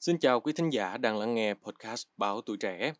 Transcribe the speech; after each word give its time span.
Xin 0.00 0.18
chào 0.18 0.40
quý 0.40 0.52
thính 0.52 0.70
giả 0.70 0.96
đang 0.96 1.18
lắng 1.18 1.34
nghe 1.34 1.54
podcast 1.54 2.06
Báo 2.16 2.40
Tuổi 2.40 2.56
Trẻ. 2.56 2.92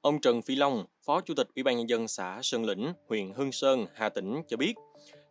Ông 0.00 0.20
Trần 0.20 0.42
Phi 0.42 0.56
Long, 0.56 0.84
Phó 1.06 1.20
Chủ 1.20 1.34
tịch 1.34 1.48
Ủy 1.56 1.62
ban 1.62 1.76
Nhân 1.76 1.88
dân 1.88 2.08
xã 2.08 2.38
Sơn 2.42 2.64
Lĩnh, 2.64 2.92
huyện 3.08 3.32
Hưng 3.32 3.52
Sơn, 3.52 3.86
Hà 3.94 4.08
Tĩnh 4.08 4.42
cho 4.48 4.56
biết, 4.56 4.74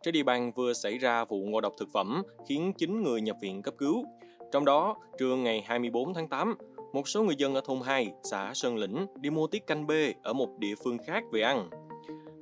trên 0.02 0.14
địa 0.14 0.22
bàn 0.22 0.52
vừa 0.52 0.72
xảy 0.72 0.98
ra 0.98 1.24
vụ 1.24 1.44
ngộ 1.44 1.60
độc 1.60 1.72
thực 1.78 1.88
phẩm 1.92 2.22
khiến 2.48 2.72
9 2.78 3.02
người 3.02 3.20
nhập 3.20 3.36
viện 3.40 3.62
cấp 3.62 3.74
cứu. 3.78 4.04
Trong 4.52 4.64
đó, 4.64 4.96
trưa 5.18 5.36
ngày 5.36 5.62
24 5.66 6.14
tháng 6.14 6.28
8, 6.28 6.54
một 6.92 7.08
số 7.08 7.22
người 7.22 7.36
dân 7.38 7.54
ở 7.54 7.60
thôn 7.64 7.80
2, 7.84 8.12
xã 8.22 8.54
Sơn 8.54 8.76
Lĩnh 8.76 9.06
đi 9.20 9.30
mua 9.30 9.46
tiết 9.46 9.66
canh 9.66 9.86
bê 9.86 10.14
ở 10.22 10.32
một 10.32 10.48
địa 10.58 10.74
phương 10.84 10.98
khác 11.06 11.22
về 11.32 11.40
ăn. 11.40 11.70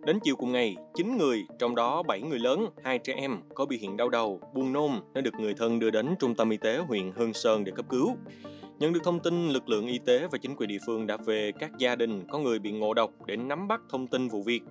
Đến 0.07 0.19
chiều 0.23 0.37
cùng 0.37 0.53
ngày, 0.53 0.77
9 0.95 1.17
người, 1.17 1.47
trong 1.59 1.75
đó 1.75 2.03
7 2.03 2.23
người 2.23 2.39
lớn, 2.39 2.67
2 2.83 2.99
trẻ 2.99 3.15
em 3.15 3.37
có 3.55 3.67
biểu 3.67 3.79
hiện 3.83 3.97
đau 3.97 4.09
đầu, 4.09 4.41
buồn 4.55 4.73
nôn 4.73 4.91
đã 5.15 5.21
được 5.21 5.35
người 5.39 5.55
thân 5.55 5.79
đưa 5.79 5.91
đến 5.91 6.15
trung 6.19 6.35
tâm 6.35 6.51
y 6.51 6.57
tế 6.57 6.79
huyện 6.79 7.13
Hương 7.15 7.33
Sơn 7.33 7.65
để 7.65 7.73
cấp 7.77 7.87
cứu. 7.89 8.17
Nhận 8.79 8.93
được 8.93 9.01
thông 9.05 9.21
tin, 9.21 9.49
lực 9.49 9.69
lượng 9.69 9.87
y 9.87 9.99
tế 9.99 10.27
và 10.31 10.39
chính 10.39 10.57
quyền 10.57 10.69
địa 10.69 10.79
phương 10.87 11.07
đã 11.07 11.17
về 11.17 11.53
các 11.59 11.71
gia 11.79 11.97
đình 11.97 12.27
có 12.31 12.39
người 12.39 12.59
bị 12.59 12.73
ngộ 12.73 12.95
độc 12.95 13.11
để 13.27 13.37
nắm 13.37 13.69
bắt 13.69 13.81
thông 13.91 14.07
tin 14.07 14.29
vụ 14.29 14.43
việc. 14.43 14.63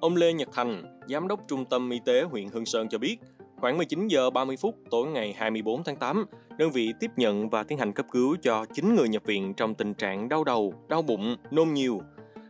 Ông 0.00 0.16
Lê 0.16 0.32
Nhật 0.32 0.48
Thành, 0.52 1.00
giám 1.08 1.28
đốc 1.28 1.40
trung 1.48 1.64
tâm 1.64 1.90
y 1.90 2.00
tế 2.04 2.22
huyện 2.22 2.48
Hương 2.48 2.66
Sơn 2.66 2.88
cho 2.88 2.98
biết, 2.98 3.16
khoảng 3.56 3.76
19 3.76 4.08
giờ 4.08 4.30
30 4.30 4.56
phút 4.56 4.74
tối 4.90 5.06
ngày 5.06 5.34
24 5.38 5.84
tháng 5.84 5.96
8, 5.96 6.24
đơn 6.58 6.70
vị 6.70 6.92
tiếp 7.00 7.10
nhận 7.16 7.50
và 7.50 7.62
tiến 7.62 7.78
hành 7.78 7.92
cấp 7.92 8.06
cứu 8.10 8.36
cho 8.42 8.64
9 8.74 8.94
người 8.94 9.08
nhập 9.08 9.22
viện 9.26 9.54
trong 9.54 9.74
tình 9.74 9.94
trạng 9.94 10.28
đau 10.28 10.44
đầu, 10.44 10.74
đau 10.88 11.02
bụng, 11.02 11.36
nôn 11.50 11.74
nhiều, 11.74 12.00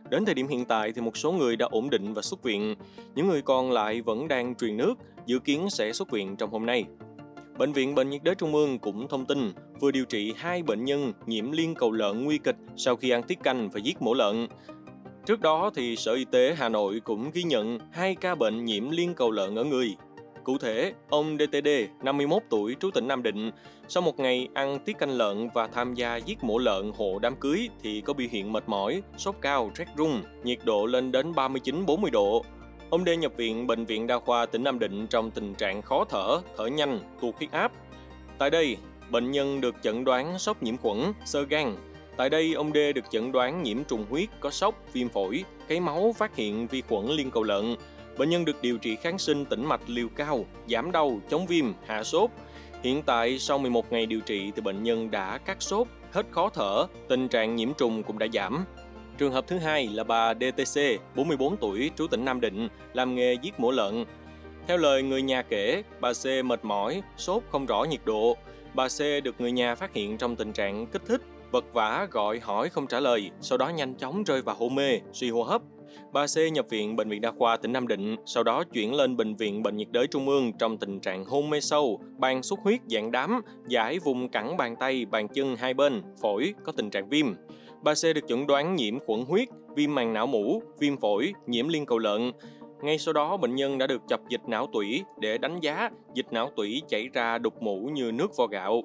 Đến 0.09 0.25
thời 0.25 0.35
điểm 0.35 0.47
hiện 0.47 0.65
tại 0.65 0.91
thì 0.91 1.01
một 1.01 1.17
số 1.17 1.31
người 1.31 1.55
đã 1.55 1.65
ổn 1.71 1.89
định 1.89 2.13
và 2.13 2.21
xuất 2.21 2.43
viện, 2.43 2.75
những 3.15 3.27
người 3.27 3.41
còn 3.41 3.71
lại 3.71 4.01
vẫn 4.01 4.27
đang 4.27 4.55
truyền 4.55 4.77
nước, 4.77 4.93
dự 5.25 5.39
kiến 5.39 5.69
sẽ 5.69 5.93
xuất 5.93 6.11
viện 6.11 6.35
trong 6.35 6.51
hôm 6.51 6.65
nay. 6.65 6.85
Bệnh 7.57 7.73
viện 7.73 7.95
Bệnh 7.95 8.09
nhiệt 8.09 8.23
đới 8.23 8.35
Trung 8.35 8.55
ương 8.55 8.79
cũng 8.79 9.07
thông 9.07 9.25
tin 9.25 9.51
vừa 9.79 9.91
điều 9.91 10.05
trị 10.05 10.33
hai 10.37 10.63
bệnh 10.63 10.85
nhân 10.85 11.13
nhiễm 11.25 11.51
liên 11.51 11.75
cầu 11.75 11.91
lợn 11.91 12.23
nguy 12.23 12.37
kịch 12.37 12.55
sau 12.77 12.95
khi 12.95 13.09
ăn 13.09 13.23
tiết 13.23 13.39
canh 13.43 13.69
và 13.69 13.79
giết 13.79 14.01
mổ 14.01 14.13
lợn. 14.13 14.47
Trước 15.25 15.41
đó 15.41 15.71
thì 15.75 15.95
Sở 15.95 16.13
Y 16.13 16.25
tế 16.25 16.55
Hà 16.57 16.69
Nội 16.69 16.99
cũng 17.03 17.31
ghi 17.33 17.43
nhận 17.43 17.79
hai 17.91 18.15
ca 18.15 18.35
bệnh 18.35 18.65
nhiễm 18.65 18.89
liên 18.89 19.13
cầu 19.13 19.31
lợn 19.31 19.55
ở 19.55 19.63
người. 19.63 19.95
Cụ 20.43 20.57
thể, 20.57 20.93
ông 21.09 21.37
DTD, 21.37 21.67
51 22.03 22.43
tuổi, 22.49 22.75
trú 22.79 22.91
tỉnh 22.91 23.07
Nam 23.07 23.23
Định, 23.23 23.51
sau 23.87 24.03
một 24.03 24.19
ngày 24.19 24.47
ăn 24.53 24.79
tiết 24.79 24.97
canh 24.99 25.09
lợn 25.09 25.49
và 25.53 25.67
tham 25.67 25.93
gia 25.93 26.15
giết 26.15 26.43
mổ 26.43 26.57
lợn 26.57 26.91
hộ 26.97 27.19
đám 27.21 27.35
cưới 27.35 27.69
thì 27.83 28.01
có 28.01 28.13
biểu 28.13 28.27
hiện 28.31 28.53
mệt 28.53 28.63
mỏi, 28.67 29.01
sốt 29.17 29.35
cao, 29.41 29.71
rét 29.75 29.85
run 29.97 30.21
nhiệt 30.43 30.59
độ 30.63 30.85
lên 30.85 31.11
đến 31.11 31.31
39-40 31.31 32.09
độ. 32.11 32.45
Ông 32.89 33.05
D 33.05 33.09
nhập 33.19 33.31
viện 33.37 33.67
Bệnh 33.67 33.85
viện 33.85 34.07
Đa 34.07 34.19
khoa 34.19 34.45
tỉnh 34.45 34.63
Nam 34.63 34.79
Định 34.79 35.07
trong 35.07 35.31
tình 35.31 35.55
trạng 35.55 35.81
khó 35.81 36.05
thở, 36.09 36.41
thở 36.57 36.65
nhanh, 36.65 36.99
tuột 37.21 37.35
huyết 37.35 37.51
áp. 37.51 37.71
Tại 38.37 38.49
đây, 38.49 38.77
bệnh 39.09 39.31
nhân 39.31 39.61
được 39.61 39.75
chẩn 39.81 40.03
đoán 40.03 40.39
sốc 40.39 40.63
nhiễm 40.63 40.77
khuẩn, 40.77 40.97
sơ 41.25 41.41
gan. 41.41 41.75
Tại 42.17 42.29
đây, 42.29 42.53
ông 42.53 42.71
D 42.73 42.77
được 42.95 43.05
chẩn 43.09 43.31
đoán 43.31 43.63
nhiễm 43.63 43.83
trùng 43.83 44.05
huyết, 44.09 44.29
có 44.39 44.49
sốc, 44.49 44.75
viêm 44.93 45.09
phổi, 45.09 45.43
cái 45.67 45.79
máu 45.79 46.13
phát 46.17 46.35
hiện 46.35 46.67
vi 46.67 46.81
khuẩn 46.81 47.07
liên 47.07 47.31
cầu 47.31 47.43
lợn, 47.43 47.75
Bệnh 48.19 48.29
nhân 48.29 48.45
được 48.45 48.61
điều 48.61 48.77
trị 48.77 48.95
kháng 48.95 49.17
sinh 49.17 49.45
tĩnh 49.45 49.65
mạch 49.65 49.81
liều 49.87 50.07
cao, 50.15 50.45
giảm 50.67 50.91
đau, 50.91 51.21
chống 51.29 51.47
viêm, 51.47 51.65
hạ 51.85 52.03
sốt. 52.03 52.29
Hiện 52.83 53.01
tại, 53.05 53.39
sau 53.39 53.57
11 53.57 53.91
ngày 53.91 54.05
điều 54.05 54.19
trị 54.19 54.51
thì 54.55 54.61
bệnh 54.61 54.83
nhân 54.83 55.11
đã 55.11 55.37
cắt 55.37 55.61
sốt, 55.61 55.87
hết 56.11 56.25
khó 56.31 56.49
thở, 56.49 56.85
tình 57.07 57.27
trạng 57.27 57.55
nhiễm 57.55 57.73
trùng 57.73 58.03
cũng 58.03 58.19
đã 58.19 58.27
giảm. 58.33 58.65
Trường 59.17 59.31
hợp 59.31 59.47
thứ 59.47 59.57
hai 59.57 59.87
là 59.87 60.03
bà 60.03 60.33
DTC, 60.33 60.79
44 61.15 61.57
tuổi, 61.57 61.91
trú 61.97 62.07
tỉnh 62.07 62.25
Nam 62.25 62.41
Định, 62.41 62.67
làm 62.93 63.15
nghề 63.15 63.33
giết 63.41 63.59
mổ 63.59 63.71
lợn. 63.71 64.05
Theo 64.67 64.77
lời 64.77 65.03
người 65.03 65.21
nhà 65.21 65.41
kể, 65.41 65.83
bà 65.99 66.13
C 66.13 66.45
mệt 66.45 66.65
mỏi, 66.65 67.01
sốt 67.17 67.43
không 67.49 67.65
rõ 67.65 67.83
nhiệt 67.83 68.01
độ. 68.05 68.37
Bà 68.73 68.87
C 68.87 68.99
được 69.23 69.41
người 69.41 69.51
nhà 69.51 69.75
phát 69.75 69.93
hiện 69.93 70.17
trong 70.17 70.35
tình 70.35 70.53
trạng 70.53 70.87
kích 70.87 71.01
thích, 71.07 71.21
vật 71.51 71.65
vã 71.73 72.07
gọi 72.11 72.39
hỏi 72.39 72.69
không 72.69 72.87
trả 72.87 72.99
lời, 72.99 73.31
sau 73.41 73.57
đó 73.57 73.69
nhanh 73.69 73.95
chóng 73.95 74.23
rơi 74.23 74.41
vào 74.41 74.55
hôn 74.55 74.75
mê, 74.75 74.99
suy 75.13 75.29
hô 75.29 75.43
hấp, 75.43 75.61
Bà 76.11 76.25
C 76.25 76.53
nhập 76.53 76.65
viện 76.69 76.95
Bệnh 76.95 77.09
viện 77.09 77.21
Đa 77.21 77.31
khoa 77.31 77.57
tỉnh 77.57 77.73
Nam 77.73 77.87
Định, 77.87 78.15
sau 78.25 78.43
đó 78.43 78.63
chuyển 78.63 78.93
lên 78.93 79.17
Bệnh 79.17 79.35
viện 79.35 79.63
Bệnh 79.63 79.77
nhiệt 79.77 79.87
đới 79.91 80.07
Trung 80.07 80.27
ương 80.27 80.53
trong 80.59 80.77
tình 80.77 80.99
trạng 80.99 81.25
hôn 81.25 81.49
mê 81.49 81.61
sâu, 81.61 82.01
ban 82.17 82.43
xuất 82.43 82.59
huyết 82.63 82.79
dạng 82.87 83.11
đám, 83.11 83.41
giải 83.67 83.99
vùng 83.99 84.29
cẳng 84.29 84.57
bàn 84.57 84.75
tay, 84.75 85.05
bàn 85.05 85.27
chân 85.27 85.55
hai 85.55 85.73
bên, 85.73 86.01
phổi 86.21 86.53
có 86.63 86.71
tình 86.71 86.89
trạng 86.89 87.09
viêm. 87.09 87.25
Bà 87.81 87.93
C 87.93 88.03
được 88.15 88.27
chẩn 88.27 88.47
đoán 88.47 88.75
nhiễm 88.75 88.99
khuẩn 88.99 89.21
huyết, 89.21 89.47
viêm 89.75 89.95
màng 89.95 90.13
não 90.13 90.27
mũ 90.27 90.61
viêm 90.79 90.97
phổi, 90.97 91.33
nhiễm 91.47 91.67
liên 91.67 91.85
cầu 91.85 91.97
lợn. 91.97 92.31
Ngay 92.81 92.97
sau 92.97 93.13
đó, 93.13 93.37
bệnh 93.37 93.55
nhân 93.55 93.77
đã 93.77 93.87
được 93.87 94.01
chọc 94.07 94.29
dịch 94.29 94.41
não 94.47 94.67
tủy 94.73 95.03
để 95.19 95.37
đánh 95.37 95.59
giá 95.59 95.89
dịch 96.13 96.27
não 96.31 96.51
tủy 96.55 96.81
chảy 96.87 97.09
ra 97.13 97.37
đục 97.37 97.61
mũ 97.61 97.89
như 97.93 98.11
nước 98.11 98.37
vo 98.37 98.47
gạo. 98.47 98.83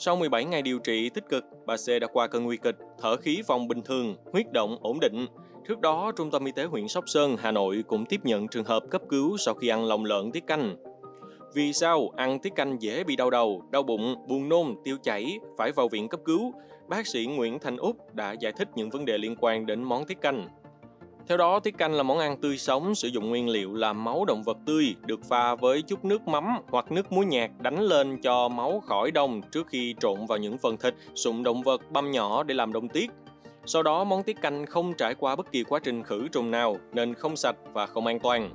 Sau 0.00 0.16
17 0.16 0.44
ngày 0.44 0.62
điều 0.62 0.78
trị 0.78 1.10
tích 1.10 1.28
cực, 1.28 1.44
bà 1.66 1.76
C 1.76 2.00
đã 2.00 2.06
qua 2.12 2.26
cơn 2.26 2.44
nguy 2.44 2.56
kịch, 2.56 2.76
thở 2.98 3.16
khí 3.16 3.42
vòng 3.46 3.68
bình 3.68 3.82
thường, 3.82 4.16
huyết 4.32 4.52
động 4.52 4.78
ổn 4.80 4.98
định. 5.00 5.26
Trước 5.68 5.80
đó, 5.80 6.12
Trung 6.16 6.30
tâm 6.30 6.44
Y 6.44 6.52
tế 6.52 6.64
huyện 6.64 6.88
Sóc 6.88 7.04
Sơn, 7.06 7.36
Hà 7.38 7.50
Nội 7.50 7.84
cũng 7.86 8.06
tiếp 8.06 8.20
nhận 8.24 8.48
trường 8.48 8.64
hợp 8.64 8.82
cấp 8.90 9.02
cứu 9.08 9.36
sau 9.36 9.54
khi 9.54 9.68
ăn 9.68 9.84
lòng 9.84 10.04
lợn 10.04 10.32
tiết 10.32 10.46
canh. 10.46 10.76
Vì 11.54 11.72
sao 11.72 12.10
ăn 12.16 12.38
tiết 12.38 12.54
canh 12.54 12.82
dễ 12.82 13.04
bị 13.04 13.16
đau 13.16 13.30
đầu, 13.30 13.62
đau 13.70 13.82
bụng, 13.82 14.14
buồn 14.28 14.48
nôn, 14.48 14.74
tiêu 14.84 14.96
chảy, 15.02 15.38
phải 15.58 15.72
vào 15.72 15.88
viện 15.88 16.08
cấp 16.08 16.20
cứu? 16.24 16.52
Bác 16.88 17.06
sĩ 17.06 17.26
Nguyễn 17.26 17.58
Thành 17.58 17.76
Úc 17.76 18.14
đã 18.14 18.32
giải 18.32 18.52
thích 18.52 18.68
những 18.74 18.90
vấn 18.90 19.04
đề 19.04 19.18
liên 19.18 19.36
quan 19.40 19.66
đến 19.66 19.82
món 19.82 20.06
tiết 20.06 20.20
canh. 20.20 20.48
Theo 21.28 21.38
đó, 21.38 21.60
tiết 21.60 21.78
canh 21.78 21.94
là 21.94 22.02
món 22.02 22.18
ăn 22.18 22.36
tươi 22.36 22.58
sống 22.58 22.94
sử 22.94 23.08
dụng 23.08 23.28
nguyên 23.28 23.48
liệu 23.48 23.74
là 23.74 23.92
máu 23.92 24.24
động 24.24 24.42
vật 24.42 24.58
tươi 24.66 24.94
được 25.06 25.24
pha 25.24 25.54
với 25.54 25.82
chút 25.82 26.04
nước 26.04 26.28
mắm 26.28 26.44
hoặc 26.70 26.92
nước 26.92 27.12
muối 27.12 27.26
nhạt 27.26 27.50
đánh 27.58 27.80
lên 27.80 28.20
cho 28.22 28.48
máu 28.48 28.82
khỏi 28.86 29.10
đông 29.10 29.42
trước 29.42 29.66
khi 29.66 29.94
trộn 30.00 30.26
vào 30.26 30.38
những 30.38 30.58
phần 30.58 30.76
thịt, 30.76 30.94
sụn 31.14 31.42
động 31.42 31.62
vật 31.62 31.90
băm 31.90 32.10
nhỏ 32.10 32.42
để 32.42 32.54
làm 32.54 32.72
đông 32.72 32.88
tiết. 32.88 33.10
Sau 33.66 33.82
đó, 33.82 34.04
món 34.04 34.22
tiết 34.22 34.40
canh 34.40 34.66
không 34.66 34.94
trải 34.94 35.14
qua 35.14 35.36
bất 35.36 35.52
kỳ 35.52 35.64
quá 35.64 35.80
trình 35.82 36.02
khử 36.02 36.28
trùng 36.28 36.50
nào 36.50 36.76
nên 36.92 37.14
không 37.14 37.36
sạch 37.36 37.56
và 37.72 37.86
không 37.86 38.06
an 38.06 38.18
toàn. 38.18 38.50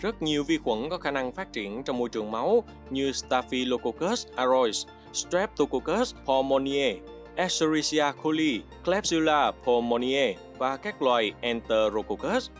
Rất 0.00 0.22
nhiều 0.22 0.44
vi 0.44 0.58
khuẩn 0.64 0.88
có 0.90 0.98
khả 0.98 1.10
năng 1.10 1.32
phát 1.32 1.52
triển 1.52 1.82
trong 1.82 1.98
môi 1.98 2.08
trường 2.08 2.30
máu 2.30 2.62
như 2.90 3.12
Staphylococcus 3.12 4.26
aureus, 4.36 4.86
Streptococcus 5.12 6.14
pneumoniae, 6.24 6.94
Escherichia 7.38 8.12
coli, 8.22 8.60
Klebsiella 8.84 9.52
pneumoniae 9.64 10.34
và 10.58 10.76
các 10.76 11.02
loài 11.02 11.32
Enterococcus. 11.40 12.50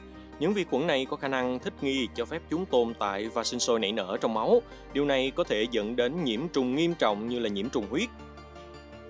Những 0.41 0.55
vi 0.55 0.65
khuẩn 0.65 0.87
này 0.87 1.07
có 1.11 1.17
khả 1.17 1.29
năng 1.29 1.59
thích 1.59 1.73
nghi 1.81 2.09
cho 2.15 2.25
phép 2.25 2.43
chúng 2.51 2.67
tồn 2.67 2.95
tại 2.99 3.29
và 3.29 3.45
sinh 3.45 3.61
sôi 3.61 3.81
nảy 3.81 3.93
nở 3.93 4.17
trong 4.21 4.35
máu. 4.35 4.63
Điều 4.93 5.05
này 5.05 5.33
có 5.35 5.45
thể 5.45 5.67
dẫn 5.71 5.97
đến 5.97 6.25
nhiễm 6.25 6.49
trùng 6.49 6.77
nghiêm 6.77 6.95
trọng 6.95 7.29
như 7.29 7.39
là 7.39 7.49
nhiễm 7.49 7.71
trùng 7.71 7.87
huyết, 7.91 8.09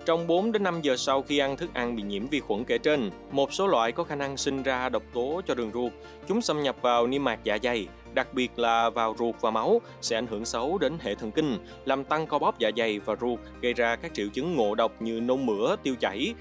trong 0.09 0.27
4 0.27 0.53
đến 0.53 0.62
5 0.62 0.81
giờ 0.83 0.97
sau 0.97 1.23
khi 1.23 1.39
ăn 1.39 1.56
thức 1.56 1.71
ăn 1.75 1.97
bị 1.97 2.03
nhiễm 2.03 2.27
vi 2.27 2.41
khuẩn 2.41 2.65
kể 2.65 2.79
trên, 2.79 3.11
một 3.31 3.53
số 3.53 3.67
loại 3.67 3.93
có 3.93 4.05
khả 4.05 4.15
năng 4.15 4.37
sinh 4.37 4.62
ra 4.62 4.89
độc 4.89 5.03
tố 5.15 5.41
cho 5.47 5.55
đường 5.55 5.71
ruột. 5.75 5.93
Chúng 6.29 6.43
xâm 6.43 6.62
nhập 6.62 6.77
vào 6.83 7.06
niêm 7.06 7.25
mạc 7.25 7.39
dạ 7.45 7.59
dày, 7.62 7.89
đặc 8.15 8.35
biệt 8.35 8.59
là 8.59 8.91
vào 8.91 9.15
ruột 9.19 9.35
và 9.41 9.51
máu, 9.51 9.81
sẽ 10.01 10.19
ảnh 10.19 10.27
hưởng 10.27 10.45
xấu 10.45 10.79
đến 10.79 10.93
hệ 11.01 11.15
thần 11.15 11.31
kinh, 11.31 11.59
làm 11.85 12.05
tăng 12.05 12.27
co 12.27 12.39
bóp 12.39 12.59
dạ 12.59 12.71
dày 12.77 12.99
và 12.99 13.17
ruột, 13.21 13.41
gây 13.61 13.75
ra 13.75 13.97
các 13.97 14.15
triệu 14.15 14.29
chứng 14.29 14.57
ngộ 14.57 14.75
độc 14.75 15.03
như 15.03 15.21
nôn 15.21 15.47
mửa, 15.47 15.77
tiêu 15.83 15.95
chảy. 16.01 16.35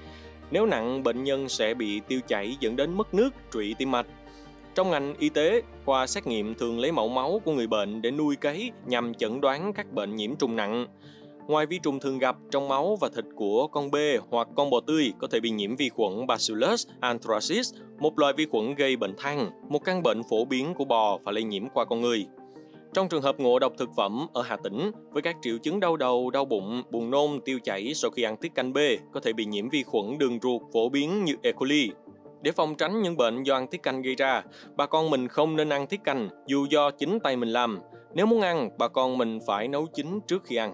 Nếu 0.52 0.66
nặng, 0.66 1.04
bệnh 1.04 1.24
nhân 1.24 1.50
sẽ 1.50 1.74
bị 1.74 2.00
tiêu 2.08 2.20
chảy 2.28 2.58
dẫn 2.60 2.76
đến 2.76 2.98
mất 2.98 3.14
nước, 3.14 3.30
trụy 3.54 3.76
tim 3.78 3.92
mạch. 3.92 4.06
Trong 4.76 4.90
ngành 4.90 5.16
y 5.20 5.30
tế, 5.30 5.62
khoa 5.86 6.08
xét 6.08 6.28
nghiệm 6.28 6.56
thường 6.56 6.80
lấy 6.80 6.92
mẫu 6.92 7.10
máu 7.10 7.42
của 7.46 7.54
người 7.54 7.68
bệnh 7.68 8.02
để 8.02 8.12
nuôi 8.12 8.36
cấy 8.36 8.72
nhằm 8.86 9.14
chẩn 9.14 9.42
đoán 9.42 9.74
các 9.74 9.94
bệnh 9.94 10.16
nhiễm 10.16 10.36
trùng 10.36 10.56
nặng. 10.56 10.88
Ngoài 11.48 11.66
vi 11.66 11.80
trùng 11.80 12.00
thường 12.00 12.20
gặp 12.20 12.36
trong 12.52 12.68
máu 12.68 12.98
và 13.02 13.10
thịt 13.16 13.26
của 13.36 13.68
con 13.68 13.92
bê 13.92 14.18
hoặc 14.30 14.48
con 14.56 14.70
bò 14.70 14.80
tươi 14.88 15.14
có 15.20 15.28
thể 15.32 15.40
bị 15.40 15.50
nhiễm 15.50 15.76
vi 15.76 15.90
khuẩn 15.90 16.28
Bacillus 16.28 16.88
anthracis, 17.00 17.74
một 18.00 18.20
loại 18.20 18.34
vi 18.38 18.46
khuẩn 18.46 18.76
gây 18.76 18.96
bệnh 18.96 19.16
than, 19.18 19.52
một 19.70 19.80
căn 19.80 20.04
bệnh 20.04 20.22
phổ 20.30 20.46
biến 20.46 20.74
của 20.74 20.86
bò 20.86 21.18
và 21.24 21.32
lây 21.32 21.44
nhiễm 21.44 21.64
qua 21.74 21.86
con 21.86 22.02
người. 22.02 22.26
Trong 22.94 23.10
trường 23.10 23.22
hợp 23.22 23.40
ngộ 23.40 23.60
độc 23.60 23.74
thực 23.78 23.90
phẩm 23.98 24.28
ở 24.34 24.42
Hà 24.42 24.58
Tĩnh, 24.58 24.92
với 25.12 25.22
các 25.22 25.36
triệu 25.42 25.58
chứng 25.58 25.80
đau 25.80 25.98
đầu, 25.98 26.30
đau 26.30 26.46
bụng, 26.46 26.84
buồn 26.92 27.10
nôn, 27.12 27.42
tiêu 27.46 27.60
chảy 27.64 27.94
sau 27.94 28.12
khi 28.12 28.24
ăn 28.24 28.38
tiết 28.38 28.56
canh 28.56 28.74
B, 28.74 28.78
có 29.14 29.20
thể 29.20 29.34
bị 29.34 29.46
nhiễm 29.46 29.70
vi 29.70 29.84
khuẩn 29.84 30.18
đường 30.18 30.40
ruột 30.42 30.62
phổ 30.74 30.90
biến 30.90 31.26
như 31.26 31.36
E. 31.44 31.52
coli. 31.52 31.92
Để 32.42 32.52
phòng 32.52 32.76
tránh 32.76 33.02
những 33.02 33.18
bệnh 33.18 33.44
do 33.44 33.56
ăn 33.56 33.68
tiết 33.68 33.84
canh 33.84 34.02
gây 34.02 34.16
ra, 34.16 34.44
bà 34.76 34.86
con 34.86 35.10
mình 35.10 35.28
không 35.28 35.56
nên 35.56 35.70
ăn 35.70 35.88
tiết 35.88 36.04
canh 36.04 36.30
dù 36.48 36.66
do 36.70 36.92
chính 36.92 37.20
tay 37.20 37.36
mình 37.36 37.50
làm. 37.50 37.80
Nếu 38.14 38.26
muốn 38.26 38.42
ăn, 38.42 38.70
bà 38.78 38.88
con 38.88 39.18
mình 39.18 39.40
phải 39.48 39.68
nấu 39.68 39.86
chín 39.86 40.20
trước 40.28 40.44
khi 40.44 40.56
ăn. 40.56 40.74